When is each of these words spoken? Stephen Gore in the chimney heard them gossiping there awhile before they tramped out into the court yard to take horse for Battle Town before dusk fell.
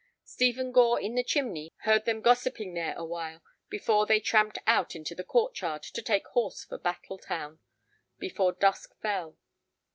Stephen 0.23 0.71
Gore 0.71 0.99
in 0.99 1.13
the 1.13 1.23
chimney 1.23 1.71
heard 1.81 2.05
them 2.05 2.23
gossiping 2.23 2.73
there 2.73 2.95
awhile 2.97 3.43
before 3.69 4.07
they 4.07 4.19
tramped 4.19 4.57
out 4.65 4.95
into 4.95 5.13
the 5.13 5.23
court 5.23 5.61
yard 5.61 5.83
to 5.83 6.01
take 6.01 6.25
horse 6.29 6.63
for 6.65 6.79
Battle 6.79 7.19
Town 7.19 7.59
before 8.17 8.51
dusk 8.51 8.99
fell. 8.99 9.37